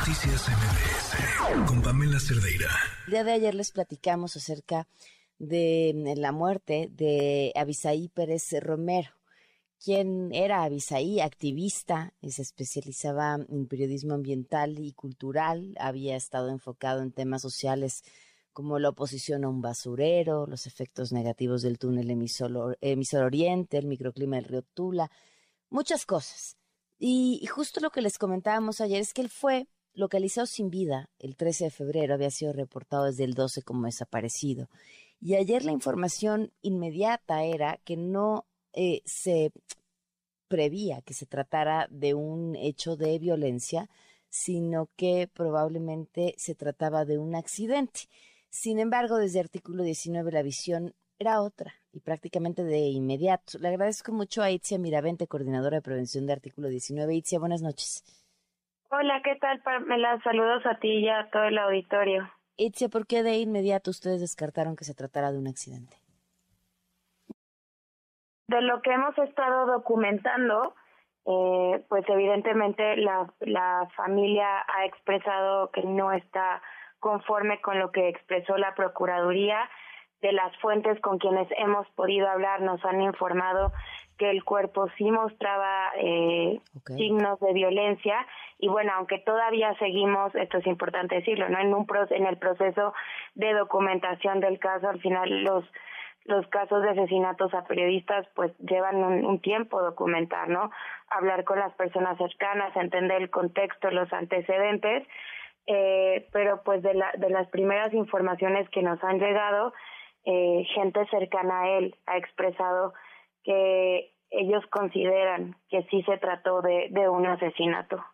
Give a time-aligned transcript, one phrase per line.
[0.00, 2.70] Noticias MBS con Pamela Cerdeira.
[3.06, 4.88] El día de ayer les platicamos acerca
[5.38, 9.10] de mm, la muerte de Abisaí Pérez Romero,
[9.78, 17.02] quien era Abisaí, activista, y se especializaba en periodismo ambiental y cultural, había estado enfocado
[17.02, 18.02] en temas sociales
[18.54, 23.86] como la oposición a un basurero, los efectos negativos del túnel emisor, emisor Oriente, el
[23.86, 25.10] microclima del río Tula,
[25.68, 26.56] muchas cosas.
[26.98, 31.36] Y, justo lo que les comentábamos ayer es que él fue localizado sin vida el
[31.36, 34.68] 13 de febrero, había sido reportado desde el 12 como desaparecido.
[35.20, 39.52] Y ayer la información inmediata era que no eh, se
[40.50, 43.88] prevía que se tratara de un hecho de violencia,
[44.28, 48.00] sino que probablemente se trataba de un accidente.
[48.48, 53.58] Sin embargo, desde artículo 19 la visión era otra y prácticamente de inmediato.
[53.58, 57.14] Le agradezco mucho a Itzia Miravente, coordinadora de prevención de artículo 19.
[57.14, 58.02] Itzia, buenas noches.
[58.92, 60.20] Hola, ¿qué tal, Pamela?
[60.24, 62.28] Saludos a ti y a todo el auditorio.
[62.56, 65.96] Itzia, ¿por qué de inmediato ustedes descartaron que se tratara de un accidente?
[68.48, 70.74] De lo que hemos estado documentando,
[71.24, 76.60] eh, pues evidentemente la, la familia ha expresado que no está
[76.98, 79.70] conforme con lo que expresó la Procuraduría
[80.20, 83.72] de las fuentes con quienes hemos podido hablar nos han informado
[84.20, 88.26] que el cuerpo sí mostraba eh, signos de violencia.
[88.58, 92.92] Y bueno aunque todavía seguimos esto es importante decirlo no en un en el proceso
[93.34, 95.64] de documentación del caso al final los
[96.26, 100.70] los casos de asesinatos a periodistas pues llevan un, un tiempo documentar no
[101.08, 105.08] hablar con las personas cercanas entender el contexto los antecedentes.
[105.66, 109.72] Eh, pero pues de, la, de las primeras informaciones que nos han llegado
[110.24, 112.92] eh, gente cercana a él ha expresado
[113.44, 118.04] que ellos consideran que sí se trató de, de un asesinato.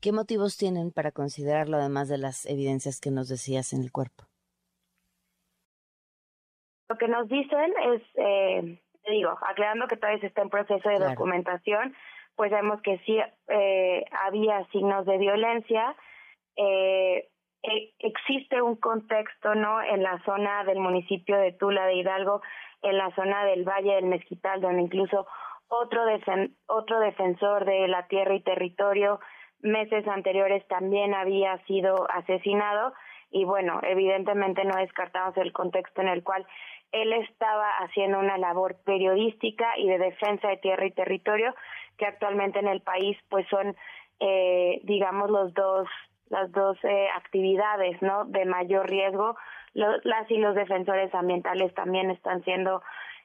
[0.00, 4.24] ¿Qué motivos tienen para considerarlo además de las evidencias que nos decías en el cuerpo?
[6.88, 11.94] Lo que nos dicen es, eh, digo, aclarando que todavía está en proceso de documentación,
[12.36, 13.18] pues vemos que sí
[13.48, 15.96] eh, había signos de violencia,
[16.56, 17.30] eh,
[17.98, 22.42] existe un contexto no en la zona del municipio de Tula de Hidalgo
[22.82, 25.26] en la zona del Valle del Mezquital donde incluso
[25.68, 26.02] otro
[26.66, 29.18] otro defensor de la tierra y territorio
[29.60, 32.92] meses anteriores también había sido asesinado.
[33.30, 36.46] Y bueno evidentemente no descartamos el contexto en el cual
[36.92, 41.54] él estaba haciendo una labor periodística y de defensa de tierra y territorio
[41.96, 43.74] que actualmente en el país pues son
[44.20, 45.88] eh, digamos los dos
[46.34, 49.36] las dos eh, actividades no de mayor riesgo.
[49.72, 52.82] Las y los defensores ambientales también están siendo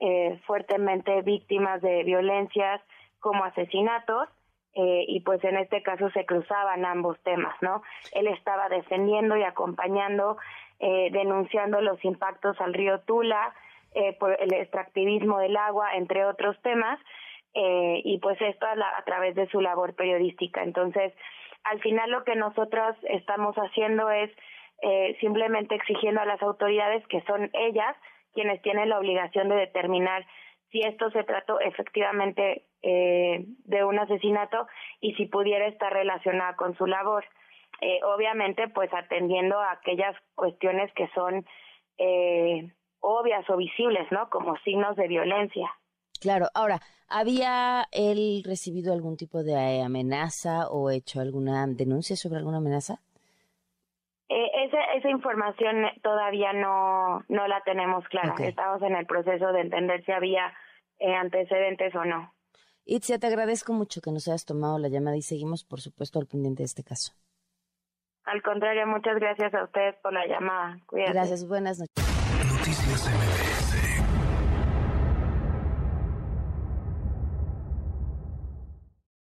[0.00, 2.80] eh, fuertemente víctimas de violencias
[3.18, 4.28] como asesinatos
[4.74, 9.42] eh, y pues en este caso se cruzaban ambos temas no él estaba defendiendo y
[9.42, 10.38] acompañando
[10.78, 13.52] eh, denunciando los impactos al río Tula
[14.18, 16.98] por el extractivismo del agua entre otros temas
[17.52, 20.62] y pues esto a, a través de su labor periodística.
[20.62, 21.12] Entonces
[21.64, 24.30] al final lo que nosotros estamos haciendo es
[24.82, 27.96] eh, simplemente exigiendo a las autoridades que son ellas
[28.32, 30.24] quienes tienen la obligación de determinar
[30.70, 34.66] si esto se trató efectivamente eh, de un asesinato
[35.00, 37.24] y si pudiera estar relacionada con su labor.
[37.80, 41.44] Eh, obviamente, pues atendiendo a aquellas cuestiones que son
[41.98, 44.28] eh, obvias o visibles, ¿no?
[44.30, 45.70] Como signos de violencia.
[46.20, 52.58] Claro, ahora, ¿había él recibido algún tipo de amenaza o hecho alguna denuncia sobre alguna
[52.58, 53.00] amenaza?
[54.28, 58.34] Eh, esa, esa información todavía no, no la tenemos clara.
[58.38, 60.52] Estamos en el proceso de entender si había
[60.98, 62.32] eh, antecedentes o no.
[62.84, 66.26] Itzia, te agradezco mucho que nos hayas tomado la llamada y seguimos, por supuesto, al
[66.26, 67.12] pendiente de este caso.
[68.24, 70.78] Al contrario, muchas gracias a ustedes por la llamada.
[70.86, 71.12] Cuídate.
[71.12, 72.04] Gracias, buenas noches.
[72.52, 74.19] Noticias MBS